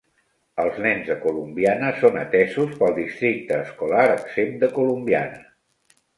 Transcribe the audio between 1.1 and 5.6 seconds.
Columbiana són atesos pel districte escolar exempt de Columbiana.